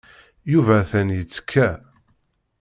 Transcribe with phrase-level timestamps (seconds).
[0.51, 1.67] Yuba atan yettekka.